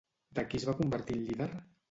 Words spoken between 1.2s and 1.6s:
líder?